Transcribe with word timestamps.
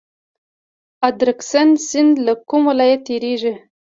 ادرسکن 1.07 1.69
سیند 1.87 2.13
له 2.25 2.33
کوم 2.49 2.61
ولایت 2.71 3.01
تیریږي؟ 3.07 3.53